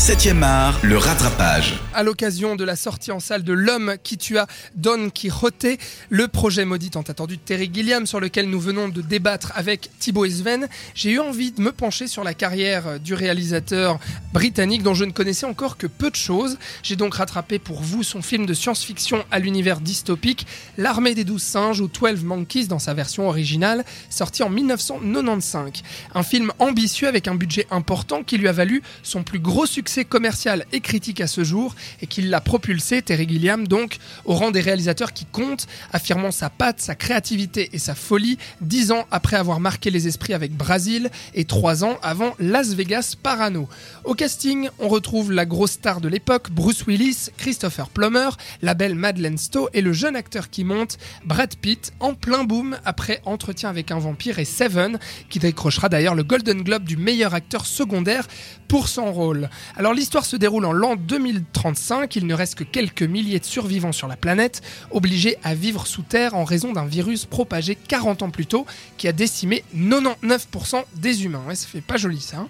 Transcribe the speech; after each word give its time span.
7e 0.00 0.42
art, 0.42 0.80
le 0.82 0.96
rattrapage. 0.96 1.78
À 1.92 2.02
l'occasion 2.02 2.56
de 2.56 2.64
la 2.64 2.74
sortie 2.74 3.12
en 3.12 3.20
salle 3.20 3.44
de 3.44 3.52
L'homme 3.52 3.96
qui 4.02 4.16
tua 4.16 4.46
Don 4.74 5.10
Quixote, 5.10 5.76
le 6.08 6.26
projet 6.26 6.64
maudit 6.64 6.88
tant 6.88 7.02
attendu 7.02 7.36
de 7.36 7.42
Terry 7.42 7.70
Gilliam 7.70 8.06
sur 8.06 8.18
lequel 8.18 8.48
nous 8.48 8.58
venons 8.58 8.88
de 8.88 9.02
débattre 9.02 9.52
avec 9.56 9.90
Thibaut 9.98 10.26
Sven, 10.26 10.68
j'ai 10.94 11.10
eu 11.10 11.18
envie 11.18 11.52
de 11.52 11.60
me 11.60 11.70
pencher 11.70 12.06
sur 12.06 12.24
la 12.24 12.32
carrière 12.32 12.98
du 12.98 13.12
réalisateur 13.12 13.98
britannique 14.32 14.82
dont 14.82 14.94
je 14.94 15.04
ne 15.04 15.12
connaissais 15.12 15.44
encore 15.44 15.76
que 15.76 15.86
peu 15.86 16.08
de 16.08 16.16
choses. 16.16 16.56
J'ai 16.82 16.96
donc 16.96 17.16
rattrapé 17.16 17.58
pour 17.58 17.82
vous 17.82 18.02
son 18.02 18.22
film 18.22 18.46
de 18.46 18.54
science-fiction 18.54 19.22
à 19.30 19.38
l'univers 19.38 19.82
dystopique, 19.82 20.46
L'armée 20.78 21.14
des 21.14 21.24
douze 21.24 21.42
singes 21.42 21.82
ou 21.82 21.88
Twelve 21.88 22.24
Monkeys 22.24 22.68
dans 22.68 22.78
sa 22.78 22.94
version 22.94 23.28
originale, 23.28 23.84
sorti 24.08 24.42
en 24.42 24.48
1995. 24.48 25.82
Un 26.14 26.22
film 26.22 26.52
ambitieux 26.58 27.06
avec 27.06 27.28
un 27.28 27.34
budget 27.34 27.66
important 27.70 28.22
qui 28.22 28.38
lui 28.38 28.48
a 28.48 28.52
valu 28.52 28.82
son 29.02 29.22
plus 29.24 29.40
gros 29.40 29.66
succès 29.66 29.89
commercial 30.04 30.64
et 30.72 30.80
critique 30.80 31.20
à 31.20 31.26
ce 31.26 31.44
jour 31.44 31.74
et 32.00 32.06
qui 32.06 32.22
l'a 32.22 32.40
propulsé, 32.40 33.02
Terry 33.02 33.28
Gilliam, 33.28 33.66
donc 33.66 33.98
au 34.24 34.34
rang 34.34 34.50
des 34.50 34.60
réalisateurs 34.60 35.12
qui 35.12 35.26
comptent, 35.26 35.66
affirmant 35.92 36.30
sa 36.30 36.50
patte, 36.50 36.80
sa 36.80 36.94
créativité 36.94 37.70
et 37.72 37.78
sa 37.78 37.94
folie 37.94 38.38
dix 38.60 38.92
ans 38.92 39.06
après 39.10 39.36
avoir 39.36 39.60
marqué 39.60 39.90
les 39.90 40.06
esprits 40.06 40.34
avec 40.34 40.52
Brasil 40.52 41.10
et 41.34 41.44
trois 41.44 41.84
ans 41.84 41.98
avant 42.02 42.34
Las 42.38 42.74
Vegas 42.74 43.14
Parano. 43.20 43.68
Au 44.04 44.14
casting, 44.14 44.68
on 44.78 44.88
retrouve 44.88 45.32
la 45.32 45.46
grosse 45.46 45.72
star 45.72 46.00
de 46.00 46.08
l'époque, 46.08 46.50
Bruce 46.50 46.86
Willis, 46.86 47.28
Christopher 47.36 47.88
Plummer, 47.88 48.30
la 48.62 48.74
belle 48.74 48.94
Madeleine 48.94 49.38
Stowe 49.38 49.68
et 49.72 49.80
le 49.80 49.92
jeune 49.92 50.16
acteur 50.16 50.50
qui 50.50 50.64
monte, 50.64 50.98
Brad 51.24 51.54
Pitt, 51.56 51.92
en 52.00 52.14
plein 52.14 52.44
boom 52.44 52.78
après 52.84 53.20
Entretien 53.24 53.68
avec 53.68 53.90
un 53.90 53.98
vampire 53.98 54.38
et 54.38 54.44
Seven, 54.44 54.98
qui 55.28 55.38
décrochera 55.38 55.88
d'ailleurs 55.88 56.14
le 56.14 56.22
Golden 56.22 56.62
Globe 56.62 56.84
du 56.84 56.96
meilleur 56.96 57.34
acteur 57.34 57.66
secondaire 57.66 58.26
pour 58.68 58.88
son 58.88 59.12
rôle. 59.12 59.50
Alors 59.80 59.94
l'histoire 59.94 60.26
se 60.26 60.36
déroule 60.36 60.66
en 60.66 60.74
l'an 60.74 60.94
2035, 60.94 62.14
il 62.14 62.26
ne 62.26 62.34
reste 62.34 62.54
que 62.54 62.64
quelques 62.64 63.02
milliers 63.02 63.38
de 63.38 63.46
survivants 63.46 63.92
sur 63.92 64.08
la 64.08 64.16
planète, 64.16 64.60
obligés 64.90 65.38
à 65.42 65.54
vivre 65.54 65.86
sous 65.86 66.02
terre 66.02 66.34
en 66.34 66.44
raison 66.44 66.74
d'un 66.74 66.84
virus 66.84 67.24
propagé 67.24 67.76
40 67.76 68.20
ans 68.20 68.28
plus 68.28 68.44
tôt 68.44 68.66
qui 68.98 69.08
a 69.08 69.12
décimé 69.12 69.64
99% 69.74 70.84
des 70.96 71.24
humains. 71.24 71.42
Ouais, 71.48 71.54
ça 71.54 71.66
fait 71.66 71.80
pas 71.80 71.96
joli 71.96 72.20
ça. 72.20 72.40
Hein. 72.40 72.48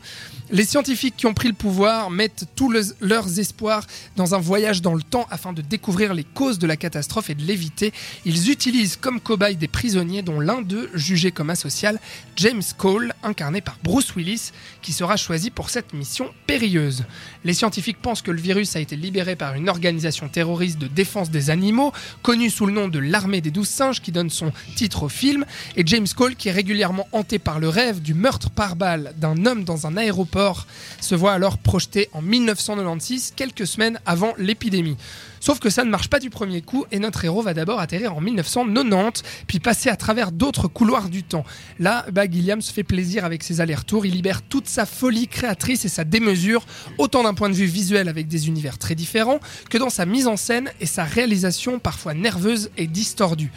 les 0.51 0.65
scientifiques 0.65 1.17
qui 1.17 1.27
ont 1.27 1.33
pris 1.33 1.47
le 1.47 1.55
pouvoir 1.55 2.11
mettent 2.11 2.47
tous 2.57 2.75
leurs 3.01 3.39
espoirs 3.39 3.87
dans 4.17 4.35
un 4.35 4.41
voyage 4.41 4.83
dans 4.83 4.95
le 4.95 5.03
temps 5.03 5.29
afin 5.31 5.53
de 5.53 5.63
découvrir 5.63 6.15
les 6.15 6.25
causes 6.25 6.59
de 6.59 6.67
la 6.67 6.77
catastrophe 6.77 7.31
et 7.31 7.37
de 7.37 7.45
l'éviter. 7.45 7.93
Ils 8.25 8.51
utilisent 8.51 8.97
comme 8.97 9.21
cobayes 9.21 9.55
des 9.55 9.69
prisonniers 9.69 10.23
dont 10.23 10.41
l'un 10.41 10.63
d'eux, 10.63 10.91
jugé 10.95 11.31
comme 11.31 11.51
asocial, 11.51 12.01
James 12.35 12.65
Cole, 12.77 13.15
incarné 13.23 13.61
par 13.61 13.79
Bruce 13.85 14.17
Willis, 14.17 14.51
qui 14.83 14.93
sera 14.93 15.17
choisi 15.17 15.51
pour 15.51 15.71
cette 15.71 15.93
mission 15.93 16.35
périlleuse. 16.49 17.05
Les 17.45 17.55
scientifiques 17.55 18.01
pensent 18.01 18.23
que 18.23 18.31
le 18.31 18.41
virus 18.41 18.77
a 18.77 18.81
été 18.81 18.97
libéré 18.97 19.37
par 19.37 19.55
une 19.55 19.69
organisation 19.69 20.29
terroriste 20.29 20.79
de 20.79 20.87
défense 20.87 21.31
des 21.31 21.51
animaux, 21.51 21.93
connue 22.23 22.51
sous 22.51 22.67
le 22.67 22.73
nom 22.73 22.89
de 22.89 22.99
l'armée 22.99 23.41
des 23.41 23.51
douze 23.51 23.69
singes, 23.69 24.01
qui 24.01 24.13
donne 24.13 24.31
son 24.31 24.53
titre 24.77 25.05
au 25.05 25.09
film, 25.09 25.45
et 25.77 25.83
James 25.87 26.07
Cole, 26.17 26.37
qui 26.37 26.49
est 26.49 26.53
régulièrement 26.53 27.09
hanté 27.13 27.39
par 27.39 27.61
le 27.61 27.69
rêve 27.69 28.01
du 28.01 28.15
meurtre 28.15 28.51
par 28.51 28.77
balle 28.77 29.15
d'un 29.17 29.47
homme 29.47 29.65
dans 29.65 29.87
un 29.87 29.97
aéroport, 29.97 30.67
se 31.01 31.15
voit 31.15 31.33
alors 31.33 31.59
projeté 31.59 32.09
en 32.13 32.23
1996, 32.23 33.35
quelques 33.37 33.67
semaines 33.67 34.01
avant 34.07 34.35
l'épidémie. 34.39 34.97
Sauf 35.41 35.59
que 35.59 35.71
ça 35.71 35.85
ne 35.85 35.91
marche 35.91 36.09
pas 36.09 36.21
du 36.21 36.29
premier 36.29 36.61
coup 36.61 36.85
et 36.93 36.99
notre 36.99 37.25
héros 37.25 37.43
va 37.43 37.55
d'abord 37.55 37.81
atterrir 37.81 38.15
en 38.15 38.21
1990, 38.21 39.23
puis 39.47 39.59
passer 39.59 39.89
à 39.89 39.97
travers 39.97 40.33
d'autres 40.33 40.69
couloirs 40.69 41.09
du 41.09 41.23
temps. 41.23 41.45
Là, 41.79 42.05
bah, 42.13 42.31
Gilliam 42.31 42.61
se 42.61 42.73
fait 42.73 42.85
plaisir 42.85 43.25
avec 43.25 43.43
ses 43.43 43.63
allers-retours, 43.63 44.05
il 44.05 44.13
libère 44.13 44.43
toute 44.43 44.69
sa 44.69 44.85
folie 44.85 45.29
créatrice 45.29 45.85
et 45.87 45.89
sa 45.89 46.05
démesure, 46.05 46.67
autant 46.99 47.23
d'un 47.23 47.35
point 47.35 47.49
de 47.49 47.55
vue 47.55 47.65
visuel 47.65 48.09
avec 48.09 48.29
des 48.29 48.49
univers 48.49 48.77
très 48.77 48.95
différents, 48.95 49.41
que 49.71 49.79
dans 49.79 49.91
sa 49.91 50.05
mise 50.05 50.27
en 50.27 50.37
scène 50.37 50.71
et 50.81 50.87
sa 50.87 51.05
réalisation 51.05 51.79
parfois 51.79 52.13
nerveuse 52.13 52.71
et 52.77 52.87
distordue. 52.87 53.51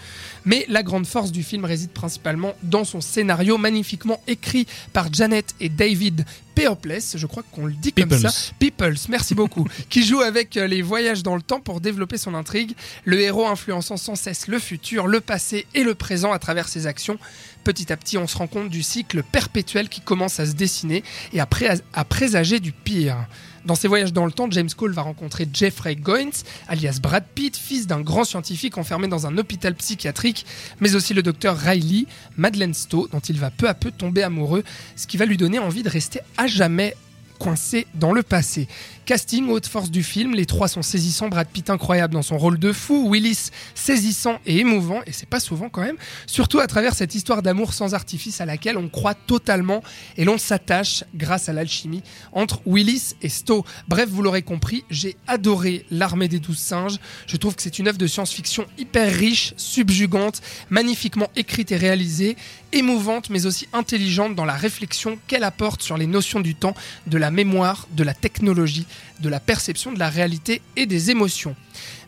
Mais 0.46 0.66
la 0.70 0.84
grande 0.84 1.06
force 1.06 1.32
du 1.32 1.44
film 1.44 1.66
réside 1.66 1.92
principalement 1.92 2.54
dans 2.64 2.84
son 2.84 3.02
scénario 3.02 3.58
magnifiquement 3.58 4.22
écrit 4.28 4.68
par 4.94 5.12
Janet 5.12 5.56
et 5.60 5.70
David 5.70 6.26
Peoples, 6.66 7.02
je 7.16 7.26
crois 7.28 7.44
qu'on 7.52 7.66
le 7.66 7.74
dit 7.74 7.94
comme 7.94 8.12
ça. 8.12 8.30
Peoples, 8.60 8.96
merci 9.10 9.36
beaucoup. 9.36 9.68
qui 9.90 10.04
joue 10.04 10.22
avec 10.22 10.58
euh, 10.58 10.68
les 10.68 10.82
voyages 10.82 11.24
dans 11.24 11.36
le 11.36 11.42
temps 11.42 11.60
pour 11.60 11.82
développer 11.82 12.18
son 12.18 12.34
intrigue. 12.34 12.74
Le 13.06 13.20
héros 13.20 13.48
influençant 13.48 13.98
sans 13.98 14.16
cesse 14.16 14.48
le 14.48 14.60
futur, 14.60 15.08
le 15.08 15.22
passé 15.22 15.66
et 15.74 15.84
le 15.84 15.96
présent 15.96 16.32
à 16.32 16.40
travers 16.40 16.68
ses 16.68 16.88
actions. 16.88 17.18
Petit 17.64 17.94
à 17.94 17.98
petit, 17.98 18.18
on 18.18 18.28
se 18.28 18.38
rend 18.38 18.48
compte 18.48 18.70
du 18.70 18.84
cycle 18.84 19.24
perpétuel 19.24 19.90
qui 19.90 20.02
commence 20.02 20.40
à 20.40 20.46
se 20.46 20.54
dessiner 20.54 21.04
et 21.32 21.40
à, 21.40 21.48
à 21.94 22.06
présager 22.06 22.60
du 22.60 22.72
pire. 22.72 23.18
Dans 23.66 23.76
ses 23.76 23.88
voyages 23.88 24.12
dans 24.12 24.26
le 24.26 24.32
temps, 24.32 24.52
James 24.52 24.70
Cole 24.76 24.92
va 24.92 25.04
rencontrer 25.04 25.48
Jeffrey 25.52 25.96
Goins, 25.96 26.44
alias 26.68 27.00
Brad 27.02 27.24
Pitt, 27.34 27.56
fils 27.56 27.88
d'un 27.88 28.02
grand 28.02 28.26
scientifique 28.26 28.78
enfermé 28.78 29.08
dans 29.08 29.26
un 29.26 29.38
hôpital 29.38 29.74
psychiatrique, 29.76 30.46
mais 30.82 30.96
aussi 30.96 31.14
le 31.14 31.24
docteur 31.24 31.58
Riley, 31.58 32.06
Madeleine 32.36 32.74
Stowe, 32.74 33.08
dont 33.10 33.22
il 33.22 33.40
va 33.40 33.52
peu 33.52 33.70
à 33.70 33.74
peu 33.74 33.92
tomber 33.92 34.22
amoureux, 34.22 34.64
ce 34.98 35.08
qui 35.08 35.16
va 35.16 35.26
lui 35.26 35.38
donner 35.38 35.60
envie 35.60 35.84
de 35.84 35.90
rester 35.90 36.20
à 36.38 36.48
jamais 36.48 36.96
coincé 37.40 37.88
dans 37.96 38.12
le 38.12 38.24
passé. 38.24 38.68
Casting, 39.06 39.50
haute 39.50 39.68
force 39.68 39.92
du 39.92 40.02
film, 40.02 40.34
les 40.34 40.46
trois 40.46 40.70
sont 40.70 40.82
saisissants, 40.82 41.28
Brad 41.28 41.50
Pitt 41.50 41.70
incroyable 41.70 42.14
dans 42.14 42.22
son 42.22 42.38
rôle 42.38 42.58
de 42.58 42.72
fou, 42.72 43.10
Willis 43.12 43.50
saisissant 43.76 44.40
et 44.46 44.60
émouvant, 44.60 45.02
et 45.06 45.12
c'est 45.12 45.28
pas 45.28 45.42
souvent 45.42 45.68
quand 45.68 45.82
même, 45.82 45.98
surtout 46.26 46.62
à 46.62 46.68
travers 46.68 46.96
cette 46.96 47.14
histoire 47.14 47.42
d'amour 47.42 47.74
sans 47.74 47.96
artifice 47.96 48.40
à 48.40 48.46
laquelle 48.46 48.78
on 48.78 48.88
croit 48.88 49.14
totalement 49.14 49.84
et 50.16 50.24
l'on 50.24 50.38
s'attache 50.38 51.04
grâce 51.16 51.50
à 51.50 51.54
l'alchimie 51.54 52.02
entre 52.32 52.62
Willis 52.66 53.16
et 53.22 53.28
Stowe. 53.28 53.66
Bref, 53.90 54.08
vous 54.08 54.22
l'aurez 54.22 54.42
compris, 54.42 54.86
j'ai 54.90 55.18
adoré 55.28 55.86
L'armée 55.92 56.30
des 56.30 56.40
douze 56.40 56.60
singes, 56.60 56.98
je 57.28 57.36
trouve 57.36 57.56
que 57.56 57.62
c'est 57.62 57.80
une 57.80 57.90
œuvre 57.90 57.98
de 57.98 58.08
science-fiction 58.08 58.66
hyper 58.78 59.14
riche, 59.14 59.54
subjugante, 59.58 60.42
magnifiquement 60.70 61.30
écrite 61.36 61.74
et 61.74 61.78
réalisée, 61.78 62.38
émouvante 62.72 63.30
mais 63.30 63.46
aussi 63.46 63.68
intelligente 63.74 64.34
dans 64.34 64.46
la 64.46 64.56
réflexion 64.56 65.20
qu'elle 65.28 65.44
apporte 65.44 65.82
sur 65.82 65.98
les 65.98 66.08
notions 66.08 66.40
du 66.40 66.56
temps, 66.56 66.74
de 67.08 67.18
la 67.18 67.32
mémoire, 67.32 67.88
de 67.92 68.04
la 68.04 68.14
technologie, 68.14 68.88
de 69.20 69.30
la 69.30 69.40
perception 69.40 69.92
de 69.92 70.00
la 70.00 70.10
réalité 70.10 70.62
et 70.76 70.86
des 70.86 71.12
émotions. 71.12 71.56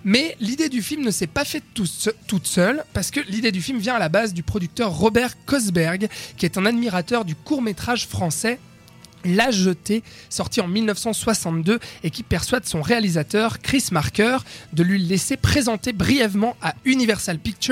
Mais 0.04 0.36
l'idée 0.40 0.70
du 0.70 0.82
film 0.82 1.04
ne 1.04 1.12
s'est 1.12 1.28
pas 1.28 1.46
faite 1.46 1.64
toute 1.74 2.46
seule, 2.46 2.84
parce 2.94 3.10
que 3.12 3.20
l'idée 3.22 3.52
du 3.52 3.62
film 3.62 3.80
vient 3.80 3.96
à 3.96 4.00
la 4.00 4.10
base 4.10 4.34
du 4.34 4.44
producteur 4.44 4.92
Robert 4.92 5.34
Kosberg, 5.46 6.08
qui 6.38 6.46
est 6.46 6.58
un 6.58 6.66
admirateur 6.66 7.26
du 7.26 7.36
court 7.36 7.62
métrage 7.62 8.08
français 8.08 8.60
la 9.26 9.52
Jetée, 9.52 10.04
sorti 10.30 10.62
en 10.62 10.68
1962 10.68 11.80
et 12.04 12.10
qui 12.10 12.24
persuade 12.24 12.66
son 12.66 12.82
réalisateur 12.82 13.60
Chris 13.60 13.86
Marker 13.92 14.38
de 14.74 14.84
lui 14.84 15.00
laisser 15.00 15.38
présenter 15.38 15.94
brièvement 15.94 16.56
à 16.62 16.76
Universal 16.86 17.40
Pictures 17.40 17.66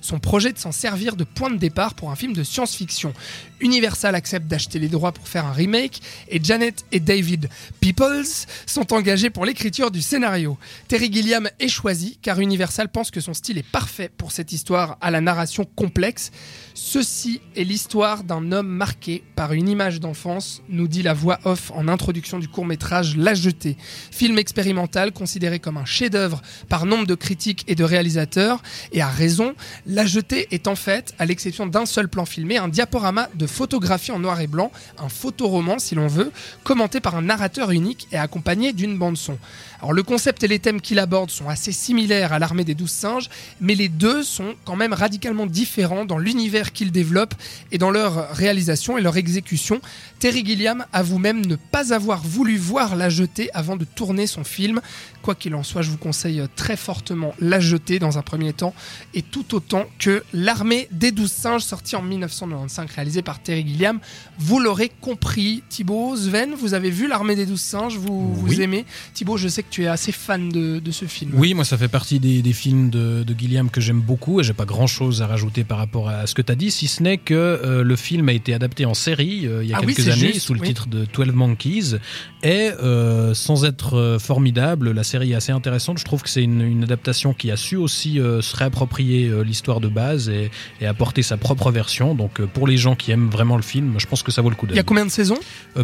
son 0.00 0.18
projet 0.18 0.52
de 0.52 0.58
s'en 0.58 0.72
servir 0.72 1.16
de 1.16 1.24
point 1.24 1.50
de 1.50 1.56
départ 1.56 1.94
pour 1.94 2.10
un 2.10 2.16
film 2.16 2.32
de 2.32 2.42
science-fiction. 2.42 3.12
Universal 3.60 4.14
accepte 4.14 4.46
d'acheter 4.46 4.78
les 4.78 4.88
droits 4.88 5.12
pour 5.12 5.28
faire 5.28 5.46
un 5.46 5.52
remake 5.52 6.00
et 6.28 6.40
Janet 6.42 6.84
et 6.92 7.00
David 7.00 7.48
Peoples 7.80 8.46
sont 8.66 8.92
engagés 8.92 9.30
pour 9.30 9.46
l'écriture 9.46 9.90
du 9.90 10.02
scénario. 10.02 10.58
Terry 10.88 11.12
Gilliam 11.12 11.48
est 11.58 11.68
choisi 11.68 12.18
car 12.20 12.40
Universal 12.40 12.88
pense 12.90 13.10
que 13.10 13.20
son 13.20 13.34
style 13.34 13.58
est 13.58 13.62
parfait 13.70 14.10
pour 14.16 14.32
cette 14.32 14.52
histoire 14.52 14.98
à 15.00 15.10
la 15.10 15.20
narration 15.20 15.64
complexe. 15.64 16.30
Ceci 16.74 17.40
est 17.54 17.64
l'histoire 17.64 18.24
d'un 18.24 18.52
homme 18.52 18.68
marqué 18.68 19.24
par 19.34 19.52
une 19.52 19.68
image 19.68 20.00
d'enfance, 20.00 20.62
dit 20.86 21.02
la 21.02 21.14
voix 21.14 21.38
off 21.44 21.70
en 21.74 21.88
introduction 21.88 22.38
du 22.38 22.48
court-métrage 22.48 23.16
La 23.16 23.34
Jetée. 23.34 23.76
Film 24.10 24.38
expérimental 24.38 25.12
considéré 25.12 25.58
comme 25.58 25.76
un 25.76 25.84
chef-d'œuvre 25.84 26.42
par 26.68 26.86
nombre 26.86 27.06
de 27.06 27.14
critiques 27.14 27.64
et 27.68 27.74
de 27.74 27.84
réalisateurs 27.84 28.62
et 28.92 29.02
à 29.02 29.08
raison, 29.08 29.54
La 29.86 30.06
Jetée 30.06 30.48
est 30.50 30.68
en 30.68 30.76
fait, 30.76 31.14
à 31.18 31.26
l'exception 31.26 31.66
d'un 31.66 31.86
seul 31.86 32.08
plan 32.08 32.24
filmé, 32.24 32.56
un 32.56 32.68
diaporama 32.68 33.28
de 33.34 33.46
photographie 33.46 34.12
en 34.12 34.18
noir 34.18 34.40
et 34.40 34.46
blanc, 34.46 34.70
un 34.98 35.08
photoroman 35.08 35.78
si 35.78 35.94
l'on 35.94 36.08
veut, 36.08 36.32
commenté 36.64 37.00
par 37.00 37.14
un 37.14 37.22
narrateur 37.22 37.70
unique 37.70 38.08
et 38.12 38.16
accompagné 38.16 38.72
d'une 38.72 38.98
bande 38.98 39.16
son. 39.16 39.38
Alors 39.80 39.92
le 39.92 40.02
concept 40.02 40.42
et 40.42 40.48
les 40.48 40.58
thèmes 40.58 40.80
qu'il 40.80 40.98
aborde 40.98 41.30
sont 41.30 41.48
assez 41.48 41.72
similaires 41.72 42.32
à 42.32 42.38
l'armée 42.38 42.64
des 42.64 42.74
douze 42.74 42.90
singes, 42.90 43.28
mais 43.60 43.74
les 43.74 43.88
deux 43.88 44.22
sont 44.22 44.54
quand 44.64 44.76
même 44.76 44.92
radicalement 44.92 45.46
différents 45.46 46.04
dans 46.04 46.18
l'univers 46.18 46.72
qu'ils 46.72 46.92
développent 46.92 47.34
et 47.72 47.78
dans 47.78 47.90
leur 47.90 48.30
réalisation 48.30 48.96
et 48.96 49.02
leur 49.02 49.16
exécution. 49.16 49.80
Terry 50.18 50.44
Gilliam 50.44 50.65
avoue 50.92 51.18
même 51.18 51.44
ne 51.44 51.56
pas 51.56 51.92
avoir 51.94 52.22
voulu 52.22 52.56
voir 52.56 52.96
La 52.96 53.08
Jetée 53.08 53.50
avant 53.54 53.76
de 53.76 53.84
tourner 53.84 54.26
son 54.26 54.44
film. 54.44 54.80
Quoi 55.26 55.34
qu'il 55.34 55.56
en 55.56 55.64
soit, 55.64 55.82
je 55.82 55.90
vous 55.90 55.96
conseille 55.96 56.40
très 56.54 56.76
fortement 56.76 57.34
La 57.40 57.58
Jetée 57.58 57.98
dans 57.98 58.16
un 58.16 58.22
premier 58.22 58.52
temps 58.52 58.72
et 59.12 59.22
tout 59.22 59.56
autant 59.56 59.86
que 59.98 60.22
L'armée 60.32 60.86
des 60.92 61.10
douze 61.10 61.32
singes 61.32 61.62
sorti 61.62 61.96
en 61.96 62.02
1995 62.02 62.86
réalisé 62.94 63.22
par 63.22 63.42
Terry 63.42 63.66
Gilliam. 63.66 63.98
Vous 64.38 64.60
l'aurez 64.60 64.88
compris, 65.00 65.64
Thibaut, 65.68 66.14
Sven, 66.14 66.54
vous 66.54 66.74
avez 66.74 66.90
vu 66.90 67.08
L'armée 67.08 67.34
des 67.34 67.44
douze 67.44 67.60
singes, 67.60 67.96
vous, 67.96 68.32
vous 68.34 68.60
aimez. 68.60 68.84
Thibaut, 69.14 69.36
je 69.36 69.48
sais 69.48 69.64
que 69.64 69.68
tu 69.68 69.82
es 69.82 69.88
assez 69.88 70.12
fan 70.12 70.48
de, 70.48 70.80
ce 70.92 71.06
film. 71.06 71.32
Oui, 71.34 71.54
moi 71.54 71.64
ça 71.64 71.76
fait 71.76 71.88
partie 71.88 72.20
des, 72.20 72.52
films 72.52 72.90
de, 72.90 73.24
de, 73.24 73.34
Gilliam 73.36 73.68
que 73.68 73.80
j'aime 73.80 74.00
beaucoup 74.00 74.38
et 74.38 74.44
j'ai 74.44 74.52
pas 74.52 74.64
grand 74.64 74.86
chose 74.86 75.22
à 75.22 75.26
rajouter 75.26 75.64
par 75.64 75.78
rapport 75.78 76.08
à 76.08 76.28
ce 76.28 76.36
que 76.36 76.42
tu 76.42 76.52
as 76.52 76.54
dit, 76.54 76.70
si 76.70 76.86
ce 76.86 77.02
n'est 77.02 77.18
que 77.18 77.34
euh, 77.34 77.82
le 77.82 77.96
film 77.96 78.28
a 78.28 78.32
été 78.32 78.54
adapté 78.54 78.86
en 78.86 78.94
série 78.94 79.48
euh, 79.48 79.64
il 79.64 79.70
y 79.70 79.74
a 79.74 79.78
ah 79.78 79.84
quelques 79.84 80.08
années 80.08 80.34
sous 80.34 80.38
sous 80.38 80.54
le 80.54 80.60
Oui. 80.60 80.68
titre 80.68 80.86
de 80.86 81.04
12 81.12 81.32
Monkeys. 81.32 81.96
Et 82.42 82.70
euh, 82.80 83.34
sans 83.34 83.64
être 83.64 83.94
euh, 83.96 84.18
formidable, 84.18 84.92
la 84.92 85.02
série 85.02 85.15
est 85.22 85.34
assez 85.34 85.52
intéressante. 85.52 85.98
Je 85.98 86.04
trouve 86.04 86.22
que 86.22 86.28
c'est 86.28 86.42
une, 86.42 86.60
une 86.60 86.82
adaptation 86.84 87.32
qui 87.34 87.50
a 87.50 87.56
su 87.56 87.76
aussi 87.76 88.20
euh, 88.20 88.40
se 88.42 88.54
réapproprier 88.56 89.28
euh, 89.28 89.42
l'histoire 89.42 89.80
de 89.80 89.88
base 89.88 90.28
et, 90.28 90.50
et 90.80 90.86
apporter 90.86 91.22
sa 91.22 91.36
propre 91.36 91.70
version. 91.70 92.14
Donc 92.14 92.40
euh, 92.40 92.46
pour 92.46 92.66
les 92.66 92.76
gens 92.76 92.94
qui 92.94 93.10
aiment 93.12 93.28
vraiment 93.30 93.56
le 93.56 93.62
film, 93.62 93.94
je 93.98 94.06
pense 94.06 94.22
que 94.22 94.32
ça 94.32 94.42
vaut 94.42 94.50
le 94.50 94.56
coup 94.56 94.66
Il 94.66 94.70
y 94.70 94.72
d'œil. 94.72 94.80
a 94.80 94.84
combien 94.84 95.04
de 95.06 95.10
saisons 95.10 95.38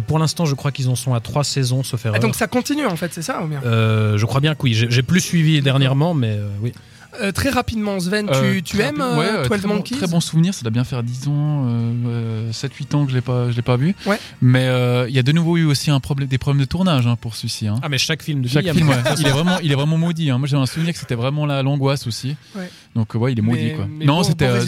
pour 0.07 0.19
l'instant, 0.19 0.45
je 0.45 0.55
crois 0.55 0.71
qu'ils 0.71 0.89
en 0.89 0.95
sont 0.95 1.13
à 1.13 1.19
trois 1.19 1.43
saisons, 1.43 1.83
sauf 1.83 2.01
Ah, 2.05 2.09
erreur. 2.09 2.19
Donc 2.21 2.35
ça 2.35 2.47
continue 2.47 2.85
en 2.85 2.95
fait, 2.95 3.13
c'est 3.13 3.21
ça 3.21 3.43
ou 3.43 3.47
bien 3.47 3.61
Euh, 3.65 4.17
je 4.17 4.25
crois 4.25 4.39
bien 4.41 4.55
que 4.55 4.63
oui. 4.63 4.73
J'ai 4.73 5.03
plus 5.03 5.21
suivi 5.21 5.61
dernièrement, 5.61 6.13
mais 6.13 6.37
oui. 6.61 6.73
Euh, 7.21 7.31
Très 7.31 7.49
rapidement, 7.49 7.99
Sven, 7.99 8.27
Euh, 8.29 8.53
tu, 8.55 8.63
tu 8.63 8.77
très 8.77 8.87
aimes 8.87 8.97
ouais, 8.99 9.25
euh, 9.25 9.43
euh, 9.43 9.47
12 9.47 9.47
très 9.49 9.67
bon, 9.67 9.75
Monkeys 9.75 9.95
très 9.97 10.07
bon 10.07 10.19
souvenir, 10.19 10.53
ça 10.53 10.61
doit 10.63 10.71
bien 10.71 10.83
faire 10.83 11.03
10 11.03 11.27
ans, 11.27 11.65
euh, 11.67 12.51
7-8 12.51 12.95
ans 12.95 13.05
que 13.05 13.11
je 13.11 13.15
l'ai 13.15 13.21
pas, 13.21 13.51
je 13.51 13.55
l'ai 13.55 13.61
pas 13.61 13.77
vu. 13.77 13.95
Ouais. 14.05 14.19
Mais 14.41 14.65
euh, 14.67 15.07
il 15.09 15.15
y 15.15 15.19
a 15.19 15.23
de 15.23 15.31
nouveau 15.31 15.57
eu 15.57 15.65
aussi 15.65 15.91
un 15.91 15.99
problème, 15.99 16.27
des 16.27 16.37
problèmes 16.37 16.61
de 16.61 16.65
tournage 16.69 17.05
hein, 17.07 17.15
pour 17.15 17.35
celui-ci. 17.35 17.67
hein. 17.67 17.75
Ah, 17.83 17.89
mais 17.89 17.97
chaque 17.97 18.23
film 18.23 18.41
de 18.41 18.47
Chaque 18.47 18.65
film, 18.71 18.89
ouais, 18.89 18.95
il 19.19 19.27
est 19.27 19.31
vraiment, 19.31 19.59
il 19.61 19.71
est 19.71 19.75
vraiment 19.75 19.97
maudit. 19.97 20.29
hein. 20.31 20.37
Moi, 20.37 20.47
j'ai 20.47 20.57
un 20.57 20.65
souvenir 20.65 20.93
que 20.93 20.99
c'était 20.99 21.15
vraiment 21.15 21.45
la 21.45 21.61
l'angoisse 21.63 22.07
aussi. 22.07 22.35
Ouais. 22.55 22.69
Donc 22.95 23.15
euh, 23.15 23.19
ouais, 23.19 23.31
il 23.33 23.39
est 23.39 23.41
maudit 23.43 23.63
Mais- 23.65 23.73
quoi. 23.73 23.87
mais 23.89 24.05
non, 24.05 24.17
bon- 24.17 24.23
c'était 24.23 24.47
bon 24.47 24.53
euh, 24.55 24.59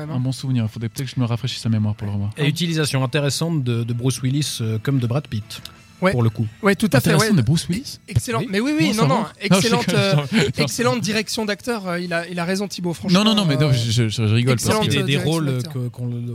un, 0.00 0.10
hein. 0.10 0.18
bon 0.20 0.32
souvenir. 0.32 0.64
Il 0.64 0.68
faudrait 0.70 0.88
peut-être 0.88 1.08
que 1.08 1.14
je 1.16 1.20
me 1.20 1.26
rafraîchisse 1.26 1.64
la 1.64 1.70
mémoire 1.70 1.94
pour 1.94 2.06
le 2.06 2.12
revoir. 2.12 2.30
Et 2.36 2.46
utilisation 2.48 3.02
intéressante 3.04 3.64
de, 3.64 3.82
de 3.84 3.92
Bruce 3.92 4.20
Willis 4.22 4.58
euh, 4.60 4.78
comme 4.82 4.98
de 4.98 5.06
Brad 5.06 5.26
Pitt. 5.26 5.60
Ouais. 6.04 6.12
Pour 6.12 6.22
le 6.22 6.30
coup. 6.30 6.46
Ouais, 6.62 6.74
tout 6.74 6.90
à 6.92 7.00
fait. 7.00 7.14
Ouais. 7.14 7.32
de 7.32 7.40
Bruce 7.42 7.66
Willis. 7.68 7.98
Excellent. 8.08 8.42
Mais 8.50 8.60
oui, 8.60 8.72
oui, 8.78 8.92
non, 8.94 9.06
non, 9.06 9.24
excellente, 9.40 9.88
euh, 9.94 10.14
excellente 10.58 11.00
direction 11.00 11.44
d'acteur. 11.46 11.88
euh, 11.88 11.98
Il 12.00 12.12
a, 12.12 12.28
il 12.28 12.38
a 12.38 12.44
raison, 12.44 12.68
Thibaut. 12.68 12.92
Franchement. 12.92 13.24
Non, 13.24 13.34
non, 13.34 13.34
non, 13.34 13.44
mais 13.46 13.56
non, 13.56 13.68
euh, 13.68 13.72
je, 13.72 13.90
je- 13.90 14.08
je 14.08 14.22
rigole 14.22 14.56
parce 14.62 14.86
Des, 14.88 14.96
que 14.98 15.02
des 15.02 15.16
rôles 15.16 15.62
que- 15.72 15.78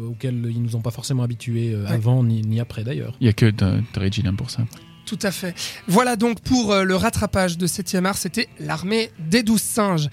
auxquels 0.10 0.48
ils 0.50 0.62
nous 0.62 0.76
ont 0.76 0.82
pas 0.82 0.92
forcément 0.92 1.24
habitués 1.24 1.76
Ouais. 1.76 1.88
avant 1.92 2.24
ni, 2.24 2.42
ni 2.42 2.60
après 2.60 2.84
d'ailleurs. 2.84 3.14
il 3.22 3.28
y 3.28 3.30
a 3.30 3.34
que 3.34 3.46
de- 3.46 3.82
Terry 3.94 4.12
Gilliam 4.12 4.36
pour 4.36 4.50
ça. 4.50 4.64
Tout 5.06 5.20
à 5.24 5.32
fait. 5.32 5.56
Voilà 5.88 6.16
donc 6.16 6.40
pour 6.42 6.76
le 6.76 6.96
rattrapage 6.96 7.58
de 7.58 7.66
7e 7.66 8.06
art, 8.06 8.16
c'était 8.18 8.48
l'armée 8.60 9.10
des 9.18 9.42
douze 9.42 9.62
singes. 9.62 10.08